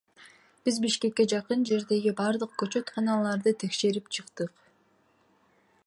Биз 0.67 0.77
Бишкекке 0.85 1.25
жакын 1.33 1.67
жердеги 1.71 2.13
бардык 2.21 2.57
көчөтканаларды 2.63 3.55
текшерип 3.65 4.11
чыктык. 4.19 4.69